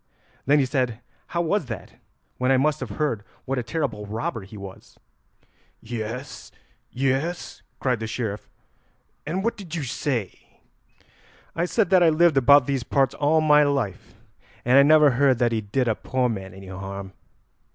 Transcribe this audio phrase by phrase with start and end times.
[0.47, 1.93] Then he said how was that
[2.39, 4.97] when I must have heard what a terrible robber he was."
[5.79, 6.51] "Yes,
[6.91, 8.49] yes," cried the Sheriff,
[9.27, 10.61] "and what did you say."
[11.55, 14.15] "I said that I had lived about these parts all my life
[14.65, 17.13] and I never heard that he did a poor man any harm.